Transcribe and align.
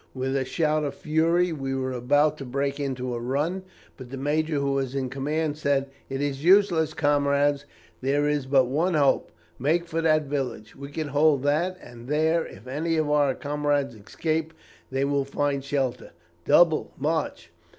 With 0.15 0.35
a 0.35 0.43
shout 0.43 0.83
of 0.83 0.95
fury 0.95 1.53
we 1.53 1.75
were 1.75 1.91
about 1.91 2.35
to 2.39 2.43
break 2.43 2.79
into 2.79 3.13
a 3.13 3.19
run, 3.19 3.61
but 3.97 4.09
the 4.09 4.17
major 4.17 4.55
who 4.55 4.71
was 4.71 4.95
in 4.95 5.11
command 5.11 5.57
said, 5.59 5.91
'It 6.09 6.19
is 6.19 6.43
useless, 6.43 6.95
comrades. 6.95 7.65
There 8.01 8.27
is 8.27 8.47
but 8.47 8.65
one 8.65 8.95
hope. 8.95 9.31
Make 9.59 9.85
for 9.85 10.01
that 10.01 10.23
village. 10.23 10.75
We 10.75 10.89
can 10.89 11.09
hold 11.09 11.43
that; 11.43 11.77
and 11.79 12.07
there, 12.07 12.43
if 12.47 12.65
any 12.65 12.97
of 12.97 13.11
our 13.11 13.35
comrades 13.35 13.93
escape, 13.93 14.53
they 14.89 15.05
will 15.05 15.23
find 15.23 15.63
shelter. 15.63 16.13
Double, 16.45 16.91
march.' 16.97 17.51